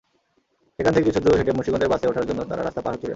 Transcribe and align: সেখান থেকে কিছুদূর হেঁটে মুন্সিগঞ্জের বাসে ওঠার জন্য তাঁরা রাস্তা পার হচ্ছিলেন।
সেখান 0.79 0.91
থেকে 0.93 1.07
কিছুদূর 1.07 1.37
হেঁটে 1.37 1.51
মুন্সিগঞ্জের 1.51 1.91
বাসে 1.93 2.05
ওঠার 2.07 2.25
জন্য 2.25 2.39
তাঁরা 2.43 2.63
রাস্তা 2.63 2.81
পার 2.81 2.93
হচ্ছিলেন। 2.93 3.09